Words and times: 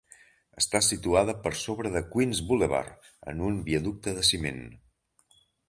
Està 0.61 0.79
situada 0.85 1.35
per 1.43 1.51
sobre 1.63 1.91
de 1.97 2.01
Queens 2.17 2.41
Boulevard, 2.49 3.13
en 3.35 3.45
un 3.53 3.63
viaducte 3.71 4.17
de 4.19 4.27
ciment. 4.33 4.61